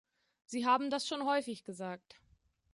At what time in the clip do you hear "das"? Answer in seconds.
0.89-1.07